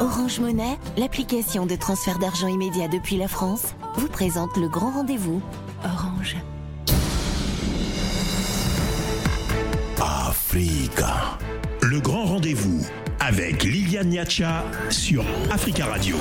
[0.00, 5.42] Orange Monnaie, l'application de transfert d'argent immédiat depuis la France, vous présente le grand rendez-vous.
[5.84, 6.36] Orange.
[10.00, 11.36] Africa.
[11.82, 12.86] Le grand rendez-vous
[13.18, 16.14] avec Liliane Niacha sur Africa Radio.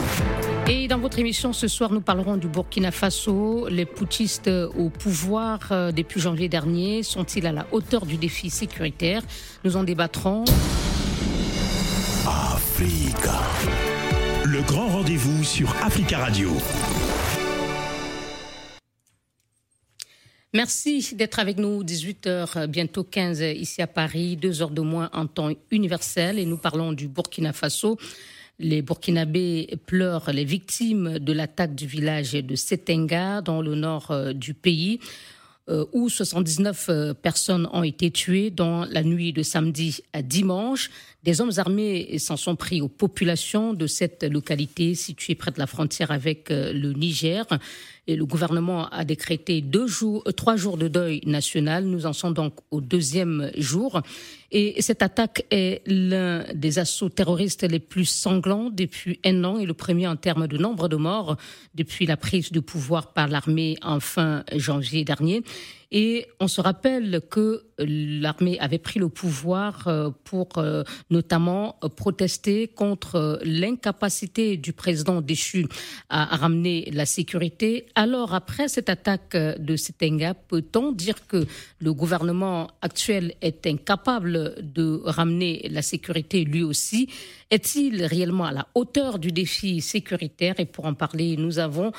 [0.68, 3.68] Et dans votre émission ce soir, nous parlerons du Burkina Faso.
[3.70, 9.22] Les putschistes au pouvoir euh, depuis janvier dernier sont-ils à la hauteur du défi sécuritaire?
[9.64, 10.46] Nous en débattrons.
[12.30, 13.40] Africa.
[14.44, 16.52] Le grand rendez-vous sur Africa Radio.
[20.54, 21.86] Merci d'être avec nous.
[21.86, 26.38] 18h, bientôt 15 ici à Paris, 2 heures de moins en temps universel.
[26.38, 27.98] Et nous parlons du Burkina Faso.
[28.60, 34.34] Les Burkinabés pleurent les victimes de l'attaque du village de Setenga dans le nord euh,
[34.34, 35.00] du pays.
[35.70, 40.90] Euh, où 79 euh, personnes ont été tuées dans la nuit de samedi à dimanche.
[41.28, 45.68] Des hommes armés s'en sont pris aux populations de cette localité située près de la
[45.68, 47.46] frontière avec euh, le Niger.
[48.08, 51.84] Et le gouvernement a décrété deux jours, trois jours de deuil national.
[51.84, 54.02] Nous en sommes donc au deuxième jour.
[54.54, 59.66] Et cette attaque est l'un des assauts terroristes les plus sanglants depuis un an et
[59.66, 61.36] le premier en termes de nombre de morts
[61.76, 65.44] depuis la prise de pouvoir par l'armée en fin janvier dernier.
[65.92, 72.68] Et on se rappelle que l'armée avait pris le pouvoir euh, pour euh, notamment protester
[72.68, 75.68] contre l'incapacité du président déchu
[76.10, 77.88] à ramener la sécurité.
[77.96, 81.46] Alors, après cette attaque de Setenga, peut-on dire que
[81.80, 87.10] le gouvernement actuel est incapable de ramener la sécurité lui aussi?
[87.50, 90.60] Est-il réellement à la hauteur du défi sécuritaire?
[90.60, 91.92] Et pour en parler, nous avons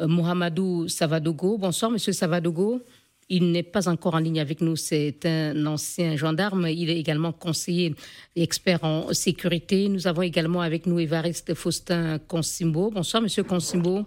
[0.00, 1.58] euh, Mohamedou Savadogo.
[1.58, 2.82] Bonsoir, monsieur Savadogo.
[3.28, 6.68] Il n'est pas encore en ligne avec nous, c'est un ancien gendarme.
[6.68, 7.94] Il est également conseiller
[8.36, 9.88] et expert en sécurité.
[9.88, 12.90] Nous avons également avec nous Évariste Faustin Consimbo.
[12.92, 14.04] Bonsoir, monsieur Consimbo.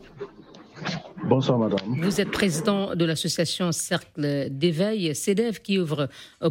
[1.26, 2.02] Bonsoir, madame.
[2.02, 6.08] Vous êtes président de l'association Cercle d'éveil, CEDEV, qui œuvre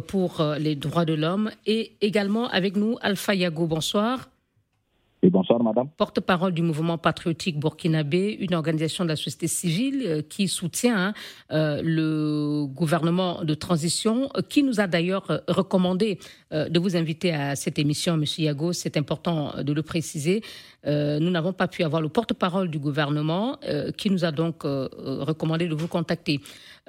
[0.07, 1.49] pour les droits de l'homme.
[1.65, 3.65] Et également avec nous Alpha Yago.
[3.65, 4.29] Bonsoir
[5.27, 5.89] bonsoir, madame.
[5.97, 11.13] Porte-parole du mouvement patriotique burkinabé, une organisation de la société civile euh, qui soutient hein,
[11.51, 16.19] euh, le gouvernement de transition, euh, qui nous a d'ailleurs recommandé
[16.51, 18.73] de vous inviter à cette émission, Monsieur Yago.
[18.73, 20.41] C'est important de le préciser.
[20.85, 23.59] nous n'avons pas pu avoir le porte-parole du gouvernement,
[23.97, 26.39] qui nous a donc recommandé de vous contacter.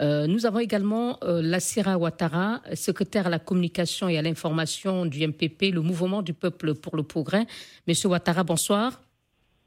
[0.01, 5.83] Nous avons également Lassira Ouattara, secrétaire à la communication et à l'information du MPP, le
[5.83, 7.47] mouvement du peuple pour le progrès.
[7.87, 9.01] Monsieur Ouattara, bonsoir.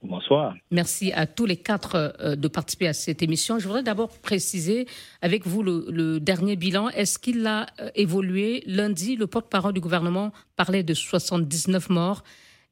[0.04, 0.54] Bonsoir.
[0.70, 3.58] Merci à tous les quatre euh, de participer à cette émission.
[3.58, 4.86] Je voudrais d'abord préciser
[5.22, 6.90] avec vous le, dernier bilan.
[6.90, 8.64] Est-ce qu'il a euh, évolué?
[8.66, 12.24] Lundi, le porte-parole du gouvernement parlait de 79 morts.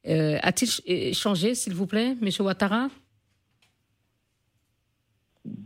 [0.06, 2.28] Euh, a-t-il changé, s'il vous plaît, M.
[2.40, 2.88] Ouattara?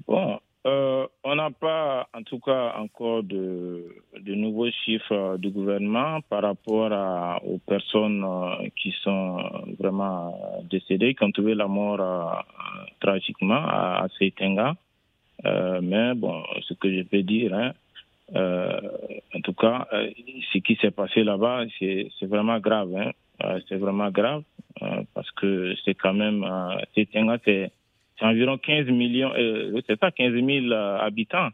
[0.07, 3.85] Bon, euh, on n'a pas, en tout cas, encore de,
[4.25, 6.91] nouveaux chiffres du gouvernement par rapport
[7.45, 9.39] aux personnes euh, qui sont
[9.79, 12.25] vraiment décédées, qui ont trouvé la mort euh,
[12.99, 14.75] tragiquement à, à Seitenga.
[15.45, 17.73] mais bon, ce que je peux dire, hein,
[19.35, 19.87] en tout cas,
[20.53, 22.91] ce qui s'est passé là-bas, c'est vraiment grave.
[22.97, 23.59] Hein.
[23.69, 24.43] c'est vraiment grave
[25.15, 26.45] parce que c'est quand même
[26.97, 27.71] c'est
[28.19, 31.51] c'est environ 15 millions, euh, ça, 15 000 euh, habitants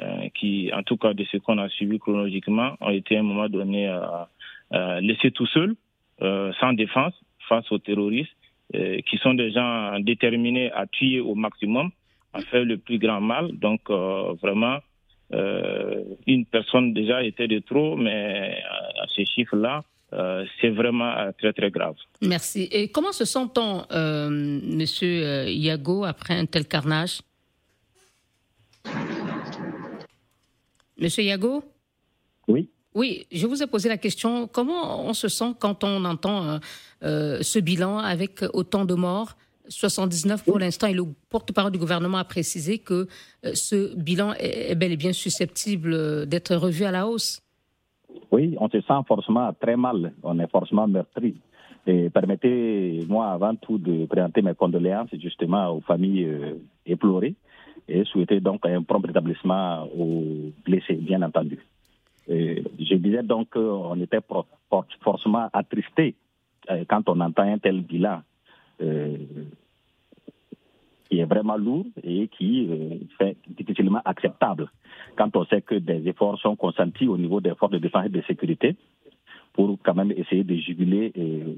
[0.00, 3.22] euh, qui, en tout cas de ce qu'on a suivi chronologiquement, ont été à un
[3.22, 5.74] moment donné euh, laissés tout seuls,
[6.20, 7.14] sans défense,
[7.48, 8.32] face aux terroristes,
[8.72, 11.90] qui sont des gens déterminés à tuer au maximum,
[12.32, 13.52] à faire le plus grand mal.
[13.58, 14.78] Donc vraiment,
[16.26, 18.56] une personne déjà était de trop, mais
[19.00, 19.82] à ces chiffres-là,
[20.14, 21.96] euh, c'est vraiment euh, très très grave.
[22.22, 22.68] Merci.
[22.70, 27.20] Et comment se sent-on, euh, Monsieur Yago, après un tel carnage?
[30.98, 31.64] Monsieur Yago
[32.46, 32.70] Oui.
[32.94, 34.46] Oui, je vous ai posé la question.
[34.46, 36.60] Comment on se sent quand on entend
[37.02, 39.36] ce bilan avec autant de morts?
[39.66, 43.08] 79 pour l'instant, et le porte-parole du gouvernement a précisé que
[43.42, 47.40] ce bilan est bel et bien susceptible d'être revu à la hausse.
[48.34, 51.36] Oui, on se sent forcément très mal, on est forcément meurtri.
[51.86, 56.54] Et permettez-moi avant tout de présenter mes condoléances justement aux familles euh,
[56.84, 57.36] éplorées
[57.86, 61.60] et souhaiter donc un prompt rétablissement aux blessés, bien entendu.
[62.26, 64.24] je disais donc qu'on était
[65.00, 66.16] forcément attristé
[66.70, 68.18] euh, quand on entend un tel bilan.
[68.82, 69.16] Euh,
[71.08, 72.66] qui est vraiment lourd et qui
[73.20, 74.68] euh, difficilement acceptable
[75.16, 78.10] quand on sait que des efforts sont consentis au niveau des forces de défense et
[78.10, 78.76] de sécurité
[79.52, 81.54] pour quand même essayer de juguler euh,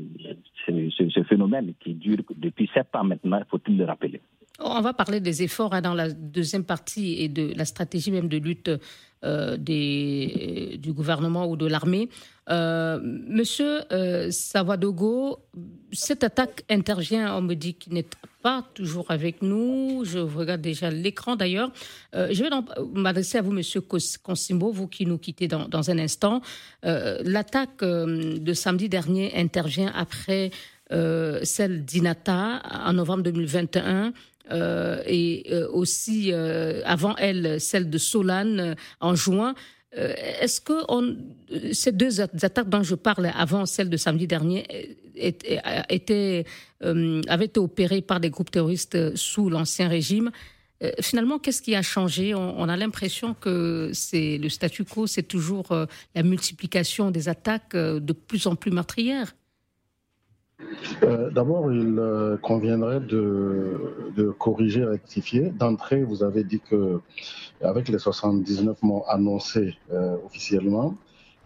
[0.67, 4.21] ce, phénomène qui dure depuis sept ans maintenant, faut-il le rappeler.
[4.59, 8.29] On va parler des efforts hein, dans la deuxième partie et de la stratégie même
[8.29, 8.71] de lutte
[9.25, 12.09] euh, des, du gouvernement ou de l'armée.
[12.49, 15.39] Euh, monsieur euh, Savadogo,
[15.91, 18.07] cette attaque intervient, on me dit qu'il n'est
[18.43, 20.03] pas toujours avec nous.
[20.05, 21.73] Je regarde déjà l'écran d'ailleurs.
[22.13, 22.51] je vais
[22.95, 26.41] m'adresser à vous, monsieur Consimbo, vous qui nous quittez dans, dans un instant.
[26.83, 30.51] L'attaque de samedi dernier intervient après
[30.91, 34.13] celle d'Inata en novembre 2021.
[34.53, 39.55] Euh, et euh, aussi euh, avant elle celle de Solane en juin.
[39.93, 40.75] Est-ce que
[41.73, 44.67] ces deux attaques dont je parle avant celle de samedi dernier
[46.83, 50.33] avaient été opérées par des groupes terroristes sous l'ancien régime
[51.01, 52.35] finalement, qu'est-ce qui a changé?
[52.35, 55.69] On, a l'impression que c'est le statu quo, c'est toujours
[56.15, 59.35] la multiplication des attaques de plus en plus meurtrières.
[61.03, 65.51] Euh, d'abord, il euh, conviendrait de, corriger, rectifier.
[65.51, 67.01] D'entrée, vous avez dit que
[67.63, 70.95] avec les 79 morts annoncés euh, officiellement,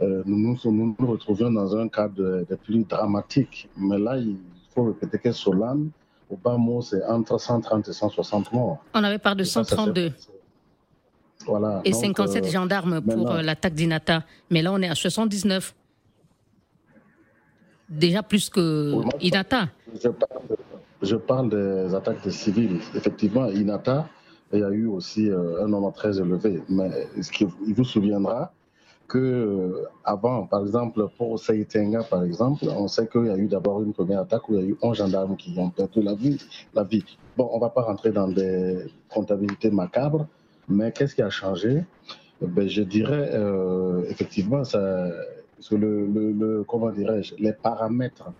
[0.00, 3.68] nous, nous, nous retrouvions dans un cadre des plus dramatique.
[3.76, 4.38] Mais là, il
[4.74, 5.90] faut répéter que Solane,
[6.30, 8.78] au bas mot, c'est entre 130 et 160 morts.
[8.94, 10.12] On avait parlé de 132.
[11.44, 11.82] Voilà.
[11.84, 14.24] Et 57 gendarmes pour l'attaque d'Inata.
[14.48, 15.74] Mais là, on est à 79
[17.90, 19.68] déjà plus que Inata.
[21.02, 22.78] Je parle, des attaques de civils.
[22.94, 24.08] Effectivement, Inata,
[24.52, 26.62] il y a eu aussi euh, un nombre très élevé.
[26.68, 26.90] Mais
[27.66, 28.52] il vous souviendra
[29.08, 33.48] que euh, avant, par exemple, pour Seitenga, par exemple, on sait qu'il y a eu
[33.48, 36.14] d'abord une première attaque où il y a eu 11 gendarmes qui ont perdu la
[36.14, 36.38] vie.
[36.74, 37.04] La vie.
[37.36, 40.26] Bon, on ne va pas rentrer dans des comptabilités macabres,
[40.68, 41.84] mais qu'est-ce qui a changé?
[42.40, 45.08] Ben, Je dirais, euh, effectivement, ça,
[45.60, 46.64] parce que le,
[47.38, 48.32] les paramètres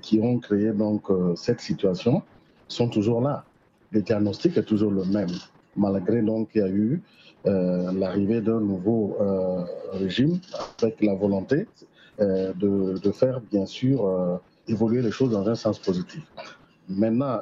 [0.00, 2.22] qui ont créé euh, cette situation
[2.66, 3.44] sont toujours là.
[3.90, 5.28] Le diagnostic est toujours le même,
[5.76, 7.02] malgré donc qu'il y a eu
[7.44, 10.40] euh, l'arrivée d'un nouveau euh, régime
[10.80, 11.66] avec la volonté
[12.18, 16.22] de, faire bien sûr évoluer les choses dans un sens positif.
[16.88, 17.38] Maintenant,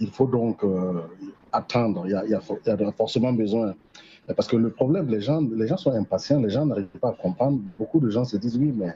[0.00, 0.64] il faut donc
[1.52, 2.06] attendre.
[2.06, 3.74] Il y, a, forcément besoin
[4.34, 7.12] parce que le problème, les gens, les gens sont impatients, les gens n'arrivent pas à
[7.12, 7.60] comprendre.
[7.78, 8.94] Beaucoup de gens se disent oui, mais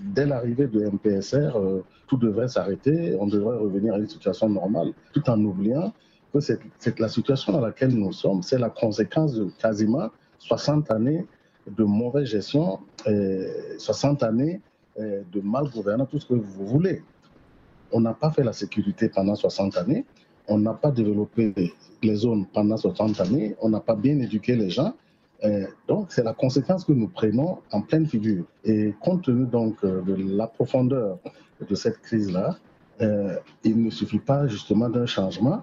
[0.00, 4.92] dès l'arrivée de MPSR, euh, tout devrait s'arrêter, on devrait revenir à une situation normale,
[5.12, 5.92] tout en oubliant
[6.32, 10.08] que c'est la situation dans laquelle nous sommes, c'est la conséquence de quasiment
[10.38, 11.26] 60 années
[11.66, 13.46] de mauvaise gestion, et
[13.78, 14.60] 60 années
[14.98, 17.02] de mal gouvernance, tout ce que vous voulez.
[17.92, 20.04] On n'a pas fait la sécurité pendant 60 années
[20.48, 21.52] on n'a pas développé
[22.02, 24.94] les zones pendant 60 années, on n'a pas bien éduqué les gens.
[25.44, 28.44] Euh, donc, c'est la conséquence que nous prenons en pleine figure.
[28.64, 31.18] Et compte tenu donc euh, de la profondeur
[31.68, 32.56] de cette crise-là,
[33.00, 35.62] euh, il ne suffit pas justement d'un changement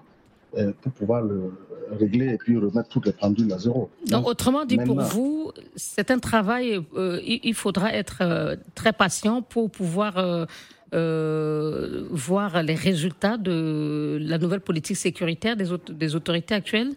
[0.80, 1.52] pour pouvoir le
[1.98, 3.90] régler et puis remettre toutes les pendules à zéro.
[4.08, 10.46] Donc, autrement dit, pour vous, c'est un travail, il faudra être très patient pour pouvoir
[10.96, 16.94] euh, voir les résultats de la nouvelle politique sécuritaire des, autorités actuelles?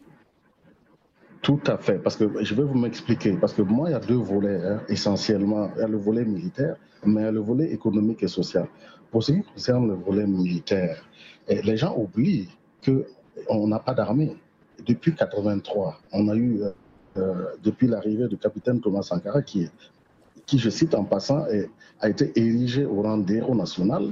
[1.41, 3.99] Tout à fait, parce que je vais vous m'expliquer, parce que moi, il y a
[3.99, 5.71] deux volets hein, essentiellement.
[5.75, 6.75] Il y a le volet militaire,
[7.05, 8.67] mais il y a le volet économique et social.
[9.11, 11.03] Pour ce qui concerne le volet militaire,
[11.47, 12.49] eh, les gens oublient
[12.85, 14.35] qu'on n'a pas d'armée.
[14.85, 16.69] Depuis 83, on a eu, euh,
[17.17, 19.71] euh, depuis l'arrivée du capitaine Thomas Sankara, qui est
[20.49, 21.45] qui, je cite en passant,
[22.01, 24.11] a été érigé au rang d'héros national,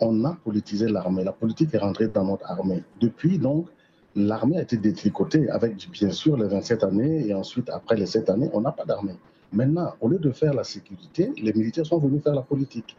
[0.00, 1.24] on a politisé l'armée.
[1.24, 2.82] La politique est rentrée dans notre armée.
[3.00, 3.68] Depuis, donc,
[4.14, 8.30] l'armée a été détricotée avec, bien sûr, les 27 années et ensuite, après les 7
[8.30, 9.16] années, on n'a pas d'armée.
[9.52, 12.96] Maintenant, au lieu de faire la sécurité, les militaires sont venus faire la politique.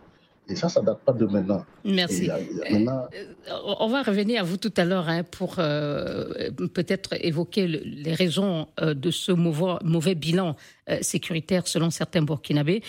[0.50, 1.66] Et ça, ça date pas de maintenant.
[1.84, 2.30] Merci.
[2.72, 3.08] maintenant...
[3.14, 8.14] Euh, on va revenir à vous tout à l'heure hein, pour euh, peut-être évoquer les
[8.14, 10.56] raisons euh, de ce mauvais, mauvais bilan
[11.02, 12.82] sécuritaire selon certains Burkinabés.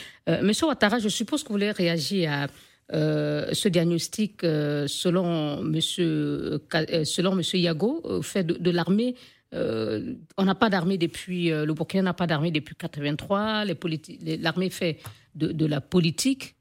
[0.43, 2.47] Monsieur Ouattara, je suppose que vous voulez réagir à
[2.93, 6.62] ce diagnostic selon Monsieur
[7.03, 9.17] selon Monsieur Yago fait de, l'armée.
[9.53, 13.65] on n'a pas d'armée depuis le Burkina n'a pas d'armée depuis 83.
[13.65, 14.99] L'armée fait
[15.35, 16.55] de, de, la politique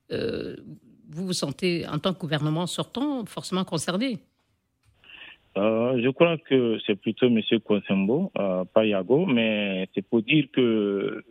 [1.09, 4.19] vous vous sentez, en tant que gouvernement sortant, forcément concerné
[5.57, 7.41] euh, je crois que c'est plutôt M.
[7.65, 11.23] Konsembo, euh, pas Yago, mais c'est pour dire que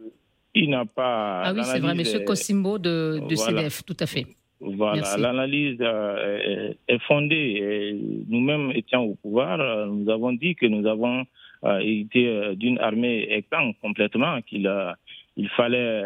[0.52, 1.42] il n'a pas.
[1.44, 2.24] Ah oui, c'est vrai, M.
[2.24, 4.26] Kosimbo de, de CDF, tout à fait.
[4.58, 8.24] Voilà, l'analyse euh, est fondée.
[8.28, 11.24] Nous-mêmes étions au pouvoir, nous avons dit que nous avons
[11.80, 14.96] été d'une armée écran complètement, qu'il a
[15.36, 16.04] il fallait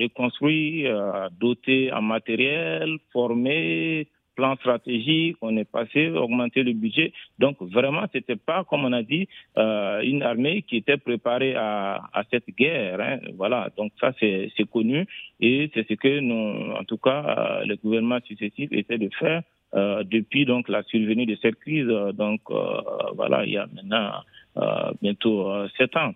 [0.00, 7.12] reconstruire, euh, doter en matériel, former, plan stratégique, on est passé, augmenter le budget.
[7.38, 12.02] Donc vraiment, c'était pas, comme on a dit, euh, une armée qui était préparée à,
[12.12, 13.00] à cette guerre.
[13.00, 13.18] Hein.
[13.36, 15.06] Voilà, donc ça c'est connu
[15.40, 19.42] et c'est ce que nous, en tout cas, euh, le gouvernement successif essaie de faire
[19.74, 21.86] euh, depuis donc la survenue de cette crise.
[22.14, 22.80] Donc euh,
[23.14, 24.12] voilà, il y a maintenant
[24.56, 26.12] euh, bientôt sept ans.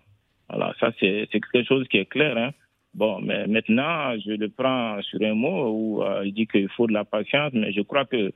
[0.49, 2.37] Voilà, ça c'est quelque chose qui est clair.
[2.37, 2.51] Hein.
[2.93, 6.87] Bon, mais maintenant, je le prends sur un mot où euh, il dit qu'il faut
[6.87, 8.31] de la patience, mais je crois que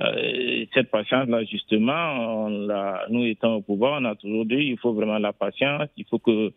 [0.00, 2.68] euh, cette patience-là, justement, on
[3.10, 6.18] nous étant au pouvoir, on a toujours dit il faut vraiment la patience, il faut
[6.18, 6.52] que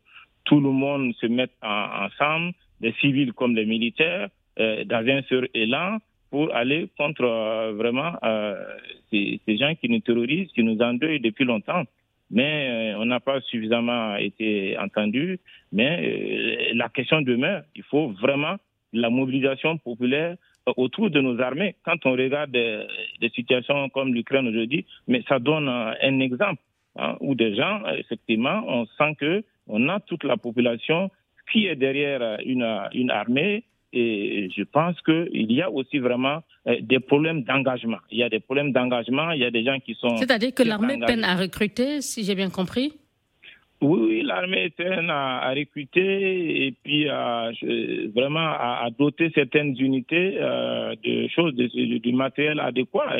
[0.46, 4.30] tout le monde se mette ensemble, les civils comme les militaires,
[4.60, 5.98] euh, dans un seul élan
[6.30, 8.14] pour aller contre euh, vraiment
[9.12, 11.84] ces, ces, gens qui nous terrorisent, qui nous endeuillent depuis longtemps
[12.34, 15.40] mais euh, on n'a pas suffisamment été entendu.
[15.72, 17.62] Mais euh, la question demeure.
[17.76, 18.56] Il faut vraiment
[18.92, 20.36] la mobilisation populaire
[20.68, 21.76] euh, autour de nos armées.
[21.86, 26.62] Quand on regarde des, situations comme l'Ukraine aujourd'hui, mais ça donne un exemple
[26.98, 31.12] hein, où des gens, effectivement, on sent que on a toute la population
[31.52, 33.64] qui est derrière une, une armée
[33.94, 38.00] et je pense qu'il y a aussi vraiment euh, des problèmes d'engagement.
[38.12, 40.18] Il y a des problèmes d'engagement, il y a des gens qui sont...
[40.18, 42.94] C'est-à-dire que l'armée peine à recruter, si j'ai bien compris?
[43.82, 47.52] Oui, oui l'armée peine à, recruter et puis à,
[48.16, 53.16] vraiment à, doter certaines unités euh, de choses, du matériel adéquat.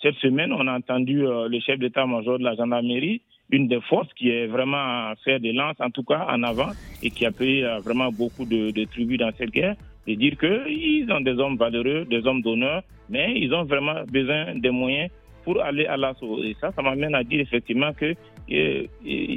[0.00, 4.12] cette semaine, on a entendu euh, le chef d'état-major de la gendarmerie, une des forces
[4.14, 6.70] qui est vraiment fait des lances, en tout cas en avant,
[7.02, 11.10] et qui a payé vraiment beaucoup de, de tribus dans cette guerre de dire qu'ils
[11.10, 15.10] ont des hommes valeureux, des hommes d'honneur, mais ils ont vraiment besoin des moyens
[15.44, 16.42] pour aller à l'assaut.
[16.42, 18.14] Et ça, ça m'amène à dire effectivement que
[18.50, 18.86] euh,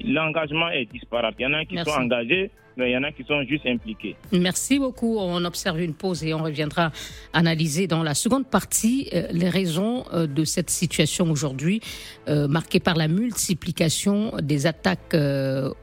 [0.06, 1.36] l'engagement est disparate.
[1.40, 3.68] Il y en a qui sont engagés, mais il y en a qui sont juste
[3.68, 4.16] impliqués.
[4.32, 5.18] Merci beaucoup.
[5.20, 6.92] On observe une pause et on reviendra
[7.32, 11.80] analyser dans la seconde partie euh, les raisons euh, de cette situation aujourd'hui,
[12.28, 15.16] marquée par la multiplication des attaques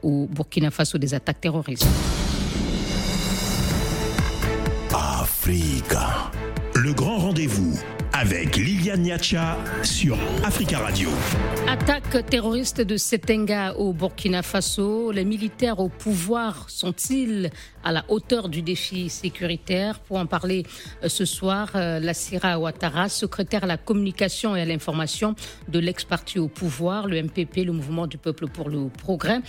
[0.01, 2.26] au Burkina Faso, des attaques terroristes.
[6.75, 7.79] Le grand rendez-vous
[8.19, 11.09] avec Liliane Niacha sur Africa Radio.
[11.67, 15.11] Attaque terroriste de Setenga au Burkina Faso.
[15.11, 17.51] Les militaires au pouvoir sont-ils
[17.83, 19.99] à la hauteur du défi sécuritaire?
[19.99, 20.63] Pour en parler
[21.03, 25.35] euh, ce soir, euh, la Sira Ouattara, secrétaire à la communication et à l'information
[25.67, 29.41] de l'ex-parti au pouvoir, le MPP, le Mouvement du Peuple pour le Progrès.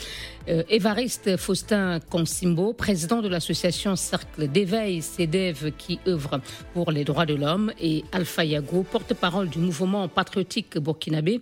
[0.48, 6.40] Euh, Évariste Faustin Consimbo, président de l'association Cercle d'éveil CEDEV qui œuvre
[6.74, 11.40] pour les droits de l'homme, et Alpha Porte-parole du mouvement patriotique burkinabé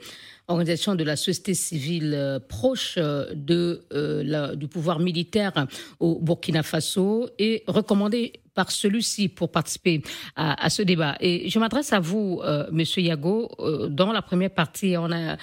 [0.48, 5.66] organisation de la société civile euh, proche euh, de, euh, du pouvoir militaire
[5.98, 10.02] au Burkina Faso et recommandé par celui-ci pour participer
[10.34, 11.16] à, ce débat.
[11.20, 12.40] Et je m'adresse à vous,
[12.72, 13.50] Monsieur Yago.
[13.90, 15.36] dans la première partie, on a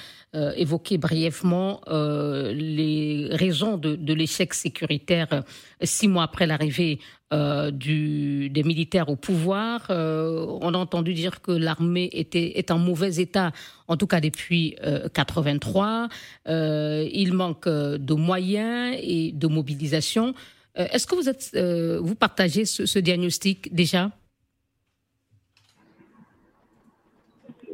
[0.55, 5.43] évoqué brièvement les raisons de, de l'échec sécuritaire
[5.83, 6.97] six mois après l'arrivée
[7.33, 9.87] euh, du, des militaires au pouvoir.
[9.89, 13.51] Euh, on a entendu dire que l'armée était est en mauvais état,
[13.87, 14.75] en tout cas depuis
[15.13, 16.09] 83.
[16.47, 20.35] Euh, il manque de moyens et de mobilisation.
[20.75, 21.57] Est-ce que vous êtes
[22.01, 24.11] vous partagez ce, diagnostic déjà?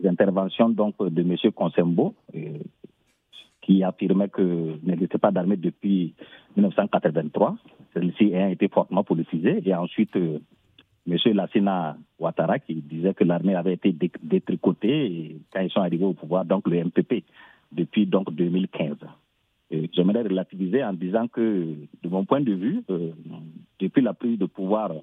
[0.02, 1.36] L'intervention donc de M.
[1.54, 2.16] Consembo,
[3.70, 6.16] qui affirmait que n'existait pas d'armée depuis
[6.58, 7.56] 1983.
[7.94, 9.62] Celle-ci a été fortement politisée.
[9.64, 10.40] Et ensuite, euh,
[11.08, 11.18] M.
[11.36, 16.46] Lassina Ouattara qui disait que l'armée avait été détricotée quand ils sont arrivés au pouvoir,
[16.46, 17.24] donc le MPP,
[17.72, 18.98] depuis donc 2015.
[19.94, 23.12] J'aimerais relativiser en disant que, de mon point de vue, euh,
[23.80, 24.94] depuis la prise de pouvoir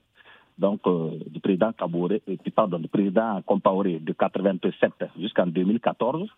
[0.58, 2.22] donc euh, du président Kaboré,
[2.54, 6.28] pardon, du président Compaoré de 87 jusqu'en 2014,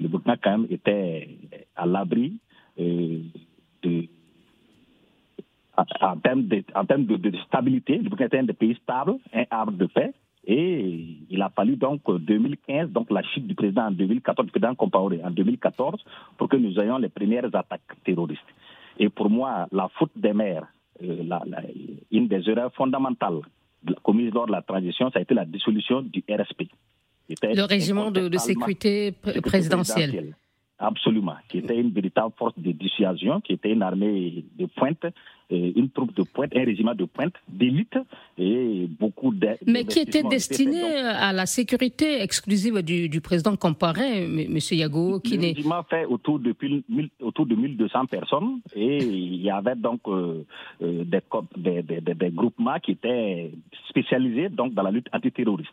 [0.00, 1.28] le Burkina quand même était
[1.74, 2.38] à l'abri
[2.78, 4.08] de
[5.76, 10.12] en termes de, stabilité, le Burkina est un des pays stables, un arbre de paix.
[10.46, 14.74] Et il a fallu donc 2015, donc la chute du président en 2014, du président
[14.74, 16.04] Compaoré en 2014,
[16.36, 18.42] pour que nous ayons les premières attaques terroristes.
[18.98, 20.66] Et pour moi, la faute des maires,
[21.02, 21.22] euh,
[22.12, 23.40] une des erreurs fondamentales
[24.02, 26.62] commises lors de la transition, ça a été la dissolution du RSP.
[27.42, 29.12] Le régiment de, de sécurité
[29.42, 30.36] présidentielle.
[30.78, 35.06] Absolument, qui était une véritable force de dissuasion, qui était une armée de pointe,
[35.50, 37.96] une troupe de pointe, un régiment de pointe, d'élite
[38.38, 39.58] et beaucoup d'aide.
[39.66, 44.58] Mais qui était destiné à la sécurité exclusive du, président Comparé, M.
[44.58, 46.54] Yago, qui Le régiment fait autour de,
[47.20, 50.44] autour de 1200 personnes et il y avait donc euh,
[50.82, 51.20] euh, des,
[51.56, 53.50] des, des, des, groupements qui étaient
[53.88, 55.70] spécialisés donc dans la lutte antiterroriste.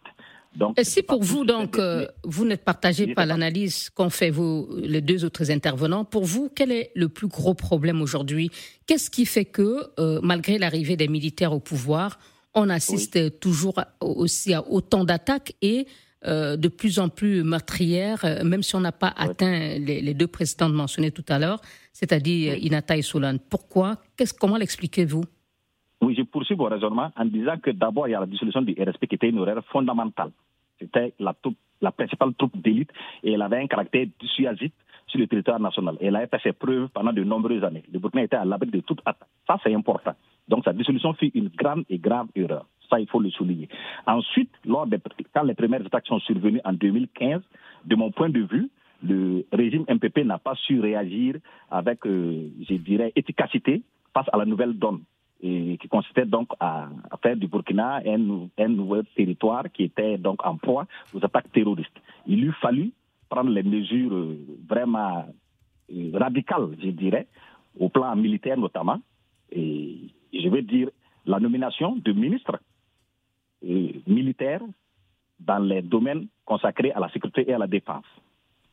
[0.55, 4.67] Donc, Et si pour vous, donc, euh, vous n'êtes partagé par l'analyse qu'ont fait vous,
[4.77, 8.51] les deux autres intervenants, pour vous, quel est le plus gros problème aujourd'hui?
[8.85, 12.19] Qu'est-ce qui fait que, euh, malgré l'arrivée des militaires au pouvoir,
[12.53, 15.87] on assiste toujours aussi à autant d'attaques et
[16.27, 20.69] euh, de plus en plus meurtrières, même si on n'a pas atteint les, deux présidents
[20.69, 21.61] mentionnés tout à l'heure,
[21.93, 24.01] c'est-à-dire Inata et Solane Pourquoi?
[24.37, 25.23] Comment l'expliquez-vous?
[26.01, 28.73] Oui, je poursuis vos raisonnements en disant que d'abord, il y a la dissolution du
[28.73, 30.31] RSP qui était une erreur fondamentale.
[30.79, 31.35] C'était la,
[31.79, 32.89] la, principale troupe d'élite
[33.23, 34.71] et elle avait un caractère dissuasif
[35.05, 35.97] sur le territoire national.
[36.01, 37.83] elle a fait ses preuves pendant de nombreuses années.
[37.91, 39.27] Le Burkina était à l'abri de toute attaque.
[39.45, 40.13] Ça, c'est important.
[40.47, 42.65] Donc, sa dissolution fut une grande et grave erreur.
[42.89, 43.69] Ça, il faut le souligner.
[44.07, 44.97] Ensuite, lors des,
[45.33, 47.41] quand les premières attaques sont survenues en 2015,
[47.85, 48.69] de mon point de vue,
[49.03, 51.35] le régime MPP n'a pas su réagir
[51.69, 55.01] avec, euh, je dirais, efficacité face à la nouvelle donne
[55.41, 56.87] qui consistait donc à,
[57.21, 61.99] faire du Burkina un, un, nouveau territoire qui était donc en proie aux attaques terroristes.
[62.27, 62.91] Il lui fallu
[63.27, 64.37] prendre les mesures euh,
[64.69, 65.25] vraiment
[65.91, 67.27] euh, radicales, je dirais,
[67.79, 68.99] au plan militaire notamment,
[69.51, 69.97] et
[70.33, 70.89] je veux dire
[71.25, 72.59] la nomination de ministres
[73.63, 74.61] euh, militaires
[75.39, 78.05] dans les domaines consacrés à la sécurité et à la défense.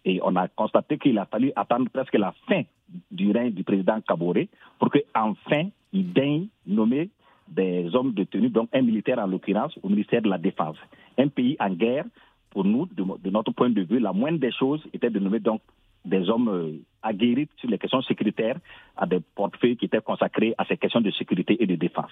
[0.05, 2.63] Et on a constaté qu'il a fallu attendre presque la fin
[3.11, 4.35] du règne du président Kabore
[4.79, 7.11] pour que enfin il daigne nommer
[7.49, 10.77] des hommes détenus, donc un militaire en l'occurrence, au ministère de la Défense.
[11.17, 12.05] Un pays en guerre,
[12.51, 15.61] pour nous, de, notre point de vue, la moindre des choses était de nommer donc
[16.05, 18.57] des hommes euh, aguerris sur les questions sécuritaires
[18.97, 22.11] à des portefeuilles qui étaient consacrés à ces questions de sécurité et de défense.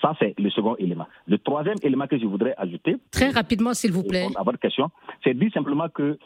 [0.00, 1.06] Ça, c'est le second élément.
[1.26, 2.96] Le troisième élément que je voudrais ajouter.
[3.10, 4.28] Très rapidement, s'il vous plaît.
[4.36, 4.90] À votre question,
[5.22, 6.18] c'est dire simplement que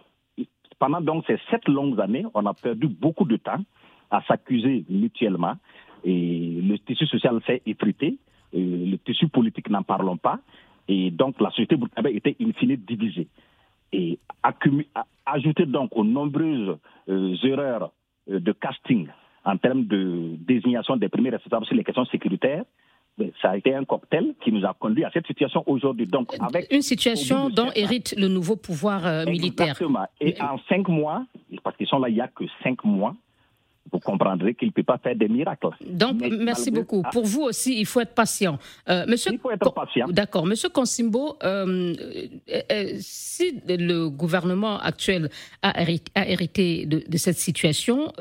[0.78, 3.62] pendant donc ces sept longues années, on a perdu beaucoup de temps
[4.11, 5.55] à s'accuser mutuellement
[6.05, 8.19] et le tissu social s'est effrité,
[8.52, 10.40] le tissu politique n'en parlons pas,
[10.88, 13.28] et donc la société burkinabé était in fine divisée.
[13.93, 14.19] Et
[15.26, 16.76] ajouter donc aux nombreuses
[17.09, 17.93] euh, erreurs
[18.30, 19.08] euh, de casting
[19.45, 22.65] en termes de désignation des premiers responsables sur les questions sécuritaires,
[23.17, 26.06] ben, ça a été un cocktail qui nous a conduit à cette situation aujourd'hui.
[26.06, 29.69] Donc, avec une situation dont hérite le nouveau pouvoir euh, militaire.
[29.69, 30.06] Exactement.
[30.21, 31.25] Et en cinq mois,
[31.65, 33.15] parce qu'ils sont là il n'y a que cinq mois,
[33.93, 35.69] vous comprendrez qu'il ne peut pas faire des miracles.
[35.87, 37.03] Donc, merci beaucoup.
[37.13, 38.59] Pour vous aussi, il faut être patient.
[38.89, 40.07] Euh, monsieur, il faut être patient.
[40.09, 40.47] D'accord.
[40.47, 41.95] Monsieur Consimbo, euh,
[42.73, 45.31] euh, si le gouvernement actuel
[45.63, 45.83] a
[46.29, 48.13] hérité, de, cette situation,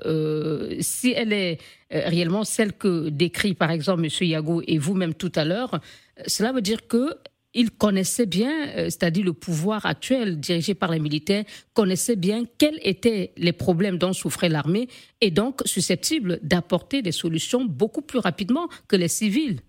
[0.79, 5.45] si elle est réellement celle que décrit par exemple Monsieur Yago et vous-même tout à
[5.45, 5.79] l'heure,
[6.25, 7.15] cela veut dire que
[7.57, 11.43] il connaissait bien, euh, c'est-à-dire le pouvoir actuel dirigé par les militaires,
[11.73, 14.87] connaissait bien quels étaient les problèmes dont souffrait l'armée
[15.21, 19.61] et donc susceptible d'apporter des solutions beaucoup plus rapidement que les civils.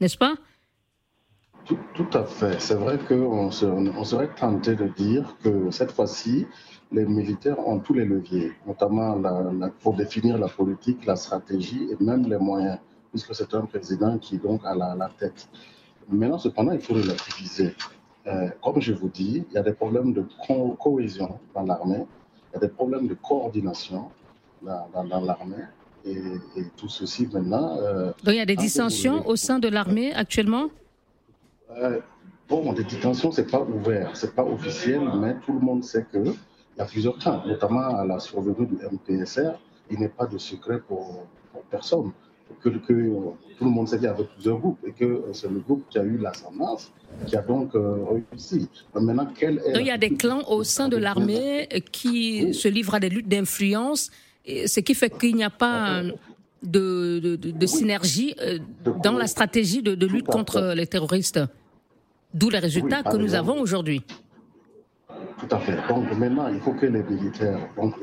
[0.00, 0.34] N'est-ce pas?
[1.94, 2.60] Tout, à fait.
[2.60, 6.46] C'est vrai qu'on on serait tenté de dire que cette fois-ci,
[6.90, 9.22] les militaires ont tous les leviers, notamment
[9.80, 12.78] pour définir la politique, la stratégie et même les moyens,
[13.10, 15.48] puisque c'est un président qui donc a la, la tête.
[16.08, 17.74] Maintenant, cependant, il faut relativiser.
[18.26, 20.24] Euh, comme je vous dis, il y a des problèmes de
[20.78, 22.04] cohésion dans l'armée,
[22.50, 24.10] il y a des problèmes de coordination
[24.62, 25.64] dans, l'armée.
[26.04, 26.16] Et,
[26.76, 27.76] tout ceci maintenant.
[27.78, 30.68] Euh, Donc il y a des dissensions au sein de l'armée actuellement?
[31.76, 32.00] Euh,
[32.50, 35.84] Bon, des dissensions, ce n'est pas ouvert, ce n'est pas officiel, mais tout le monde
[35.84, 36.34] sait qu'il
[36.76, 39.52] y a plusieurs cas, notamment à la survenue du MPSR,
[39.88, 41.26] il n'est pas de secret pour
[41.70, 42.10] personne
[42.62, 45.98] que, tout le monde qu'il y avait plusieurs groupes et que c'est le groupe qui
[45.98, 46.92] a eu l'ascendance
[47.26, 47.96] qui a donc euh,
[48.30, 48.68] réussi.
[48.94, 52.94] Maintenant, quel est il y a des clans au sein de l'armée qui se livrent
[52.94, 54.10] à des luttes d'influence,
[54.46, 56.02] ce qui fait qu'il n'y a pas
[56.62, 58.58] de, de, synergie euh,
[59.02, 61.40] dans la stratégie de, lutte contre les terroristes.
[62.32, 64.02] D'où les résultats que nous avons aujourd'hui.
[65.08, 65.76] Tout à fait.
[65.88, 67.94] Donc maintenant, il faut que les militaires donc,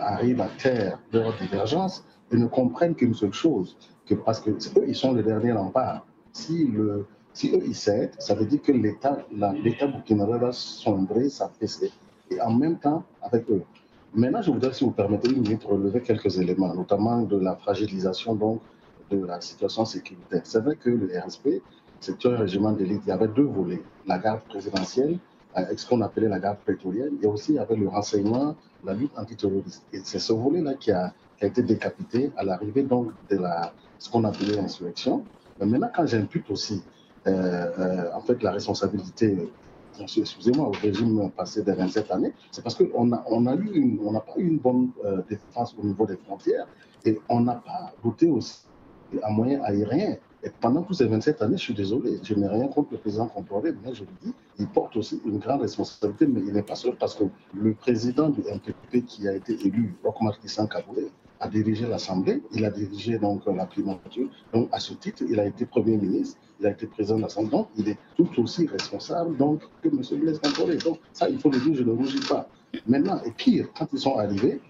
[0.00, 3.76] arrivent à taire leurs divergences et ne comprennent qu'une seule chose,
[4.14, 6.06] parce que eux, ils sont les derniers rempart.
[6.32, 11.90] Si, le, si eux, ils cèdent, ça veut dire que l'État burkinabé va sombrer, s'affaisser.
[12.30, 13.62] Et en même temps, avec eux.
[14.14, 18.34] Maintenant, je voudrais, si vous permettez, une minute, relever quelques éléments, notamment de la fragilisation
[18.34, 18.60] donc,
[19.10, 20.40] de la situation sécuritaire.
[20.44, 21.62] C'est vrai que le RSP,
[22.00, 23.02] c'est un régiment d'élite.
[23.06, 25.18] Il y avait deux volets, la garde présidentielle,
[25.54, 28.56] avec euh, ce qu'on appelait la garde prétorienne, et aussi il y avait le renseignement,
[28.84, 29.84] la lutte antiterroriste.
[29.92, 33.72] Et c'est ce volet-là qui a, qui a été décapité à l'arrivée donc de la,
[33.98, 35.24] ce qu'on appelait l'insurrection.
[35.58, 36.82] Mais maintenant, quand j'impute aussi
[37.26, 37.30] euh,
[37.78, 39.36] euh, en fait la responsabilité,
[39.98, 44.12] excusez-moi, au régime passé des 27 années, c'est parce qu'on n'a on a eu on
[44.12, 46.66] n'a pas eu une bonne euh, défense au niveau des frontières
[47.04, 48.60] et on n'a pas doté aussi
[49.22, 52.68] un moyen aérien Et pendant tous ces 27 années, je suis désolé, je n'ai rien
[52.68, 56.40] contre le président Comporé, mais je vous dis, il porte aussi une grande responsabilité, mais
[56.40, 60.38] il n'est pas seul parce que le président du MPP qui a été élu, Rochmar
[60.38, 64.28] Kissan Kaboulé, a dirigé l'Assemblée, il a dirigé donc la primature.
[64.52, 67.50] Donc, à ce titre, il a été Premier ministre, il a été président de l'Assemblée,
[67.50, 70.00] donc il est tout aussi responsable donc, que M.
[70.20, 70.76] Blaise Compaoré.
[70.78, 72.48] Donc, ça, il faut le dire, je ne rougis pas.
[72.86, 74.60] Maintenant, et pire, quand ils sont arrivés,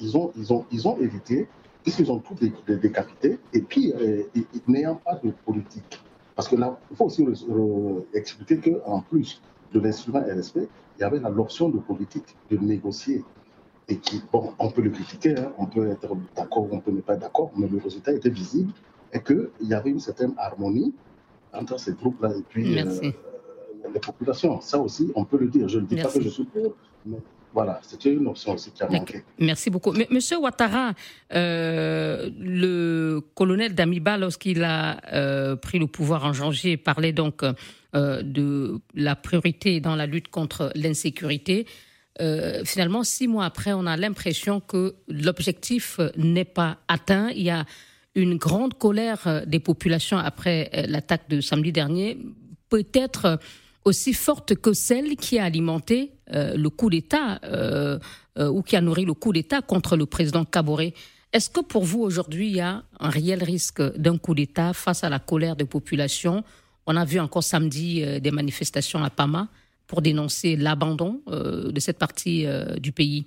[0.00, 1.48] ils, ont, ils, ont, ils ont évité,
[1.82, 2.34] puisqu'ils ont tout
[2.66, 3.96] décapité, et pire,
[4.66, 6.00] n'ayant pas de politique.
[6.34, 7.24] Parce que là, il faut aussi
[8.14, 9.40] expliquer qu'en plus
[9.72, 10.60] de l'instrument RSP,
[10.96, 13.24] il y avait l'option de politique, de négocier
[13.88, 16.90] et qui, bon, on peut le critiquer, hein, on peut être d'accord ou on peut
[16.90, 18.72] ne pas être d'accord, mais le résultat était visible
[19.12, 20.94] et qu'il y avait une certaine harmonie
[21.52, 23.10] entre ces groupes-là et puis euh,
[23.92, 24.60] les populations.
[24.60, 25.68] Ça aussi, on peut le dire.
[25.68, 27.18] Je ne dis pas que je suis pour, mais
[27.52, 29.22] voilà, c'était une option aussi qui a manqué.
[29.38, 29.92] Merci beaucoup.
[29.92, 30.94] Mais, Monsieur Ouattara,
[31.34, 37.44] euh, le colonel Damiba, lorsqu'il a euh, pris le pouvoir en janvier, parlait donc
[37.92, 41.66] de la priorité dans la lutte contre l'insécurité.
[42.20, 47.30] Euh, finalement, six mois après, on a l'impression que l'objectif n'est pas atteint.
[47.30, 47.64] Il y a
[48.14, 52.18] une grande colère euh, des populations après euh, l'attaque de samedi dernier,
[52.68, 53.40] peut-être
[53.84, 57.38] aussi forte que celle qui a alimenté le coup d'État
[58.38, 60.94] ou qui a nourri le coup d'État contre le président Kaboré.
[61.34, 65.04] Est-ce que pour vous, aujourd'hui, il y a un réel risque d'un coup d'État face
[65.04, 66.44] à la colère des populations?
[66.86, 69.50] On a vu encore samedi des manifestations à Pama
[69.86, 73.26] pour dénoncer l'abandon euh, de cette partie euh, du pays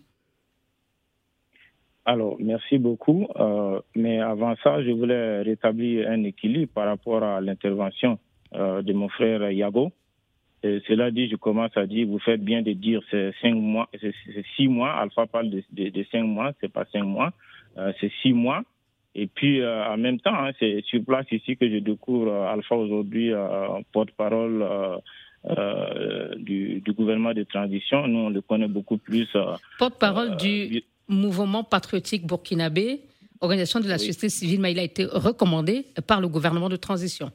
[2.09, 3.27] alors, merci beaucoup.
[3.35, 8.17] Euh, mais avant ça, je voulais rétablir un équilibre par rapport à l'intervention
[8.53, 9.91] de mon frère Yago.
[10.63, 14.13] Cela dit, je commence à dire, vous faites bien de dire c'est cinq mois, c'est
[14.55, 14.91] six mois.
[14.91, 17.33] Alpha parle de, de, cinq mois, c'est pas cinq mois,
[17.99, 18.63] c'est six mois.
[19.13, 23.33] Et puis, en même temps, hein, c'est sur place ici que je découvre Alpha aujourd'hui,
[23.91, 24.63] porte-parole
[25.49, 28.07] euh, du, gouvernement de transition.
[28.07, 29.27] Nous, on le connaît beaucoup plus.
[29.35, 33.01] Euh, Porte-parole euh, du mouvement patriotique burkinabé,
[33.39, 37.31] organisation de la société civile, mais il a été recommandé par le gouvernement de transition.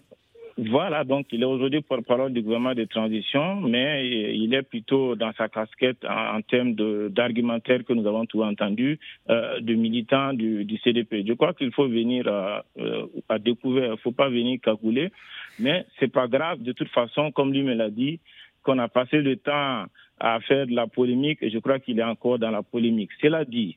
[0.59, 5.33] Voilà, donc il est aujourd'hui porte-parole du gouvernement de transition, mais il est plutôt dans
[5.33, 6.75] sa casquette en, termes
[7.09, 11.25] d'argumentaire que nous avons tout entendu, de militants du, CDP.
[11.27, 15.11] Je crois qu'il faut venir à découvrir, il ne faut pas venir cagouler.
[15.59, 16.63] Mais c'est pas grave.
[16.63, 18.21] De toute façon, comme lui me l'a dit,
[18.63, 19.85] qu'on a passé le temps
[20.19, 23.11] à faire de la polémique et je crois qu'il est encore dans la polémique.
[23.21, 23.77] Cela dit,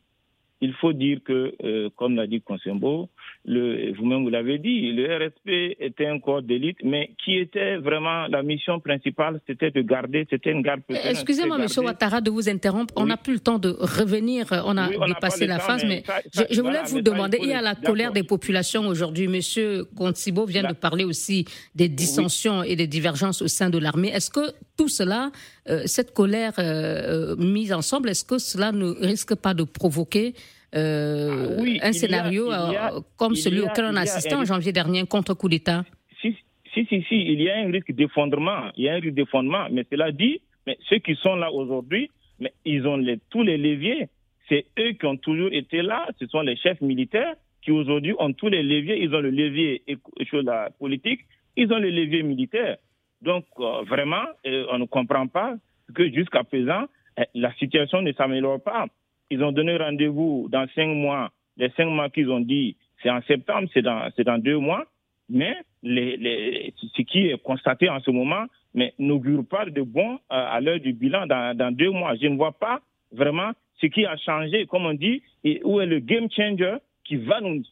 [0.66, 3.10] il faut dire que, euh, comme l'a dit Consembo,
[3.46, 8.42] vous-même vous l'avez dit, le RSP était un corps d'élite, mais qui était vraiment la
[8.42, 10.82] mission principale, c'était de garder, c'était une garde.
[10.90, 12.94] Excusez-moi, Monsieur Ouattara, de vous interrompre.
[12.98, 16.04] On n'a plus le temps de revenir, on a dépassé la phase, mais,
[16.50, 19.28] je, voulais vous demander, il y a la colère des populations aujourd'hui.
[19.28, 24.10] Monsieur Consibo vient de parler aussi des dissensions et des divergences au sein de l'armée.
[24.10, 25.32] Est-ce que tout cela,
[25.70, 30.34] euh, cette colère euh, mise ensemble, est-ce que cela ne risque pas de provoquer
[30.76, 35.34] euh, ah un scénario euh, comme celui auquel on a assisté en janvier dernier contre
[35.34, 35.84] coup d'État
[36.22, 36.36] si,
[36.74, 38.72] si, si, si, il y a un risque d'effondrement.
[38.76, 39.68] Il y a un risque d'effondrement.
[39.72, 42.10] Mais cela dit, mais ceux qui sont là aujourd'hui,
[42.40, 44.10] mais ils ont les, tous les leviers.
[44.50, 46.08] C'est eux qui ont toujours été là.
[46.20, 49.02] Ce sont les chefs militaires qui aujourd'hui ont tous les leviers.
[49.02, 49.84] Ils ont le levier
[50.28, 51.22] sur la politique,
[51.56, 52.78] ils ont le levier militaire.
[53.22, 55.56] Donc, euh, vraiment, on ne comprend pas
[55.94, 56.86] que jusqu'à présent,
[57.18, 58.88] eh, la situation ne s'améliore pas.
[59.30, 61.32] Ils ont donné rendez-vous dans cinq mois.
[61.58, 64.86] Les cinq mois qu'ils ont dit, c'est en septembre, c'est dans, deux mois.
[65.30, 70.60] Mais ce qui est constaté en ce moment mais n'augure pas de bon euh, à
[70.60, 72.16] l'heure du bilan dans, deux mois.
[72.22, 75.24] Je ne vois pas vraiment ce qui a changé, comme on dit,
[75.64, 77.64] où est le game changer qui va nous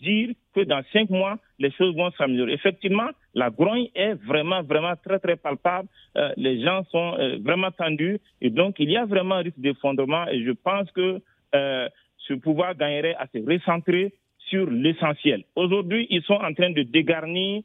[0.00, 2.52] dire que dans cinq mois, les choses vont s'améliorer.
[2.52, 5.88] Effectivement, la grogne est vraiment, vraiment très, très palpable.
[6.16, 9.58] Euh, les gens sont euh, vraiment tendus et donc il y a vraiment un risque
[9.58, 11.20] d'effondrement et je pense que
[11.54, 15.44] euh, ce pouvoir gagnerait à se recentrer sur l'essentiel.
[15.56, 17.62] Aujourd'hui, ils sont en train de dégarnir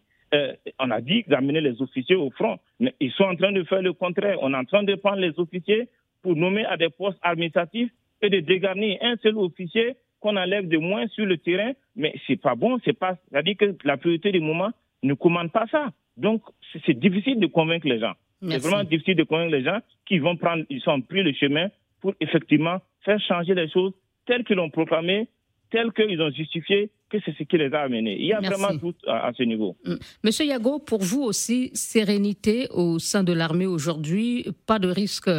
[0.80, 3.82] on a dit d'amener les officiers au front, mais ils sont en train de faire
[3.82, 4.38] le contraire.
[4.42, 5.88] On est en train de prendre les officiers
[6.22, 7.90] pour nommer à des postes administratifs
[8.22, 12.42] et de dégarnir un seul officier qu'on enlève de moins sur le terrain, mais c'est
[12.42, 14.72] pas bon, c'est pas, c'est-à-dire que la priorité du moment
[15.04, 15.92] ne commande pas ça.
[16.16, 16.42] Donc,
[16.86, 18.14] c'est difficile de convaincre les gens.
[18.42, 21.70] C'est vraiment difficile de convaincre les gens qui vont prendre, ils sont pris le chemin
[22.02, 23.94] pour effectivement faire changer les choses
[24.26, 25.28] telles qu'ils l'ont proclamé,
[25.72, 28.18] telles qu'ils ont justifié que c'est ce qui les a amenés.
[28.20, 29.78] Il y a vraiment tout à, ce niveau.
[29.86, 29.96] Mm.
[30.24, 35.30] Monsieur Yago, pour vous aussi, sérénité au sein de l'armée aujourd'hui, pas de risque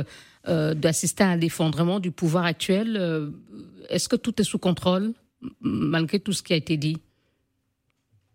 [0.75, 2.97] d'assister à un effondrement du pouvoir actuel.
[2.97, 3.31] Euh,
[3.89, 5.13] est-ce que tout est sous contrôle,
[5.61, 6.99] malgré tout ce qui a été dit?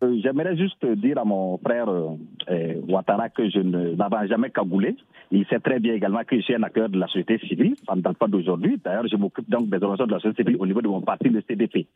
[0.04, 4.95] Euh, j'aimerais juste dire à mon frère euh, Ouattara que je n'avais jamais cagoulé.
[5.32, 7.76] Il sait très bien également que je suis un acteur de la société civile.
[7.88, 8.80] Ça ne date pas d'aujourd'hui.
[8.84, 11.30] D'ailleurs, je m'occupe donc des organisations de la société civile au niveau de mon parti,
[11.30, 11.88] le CDP.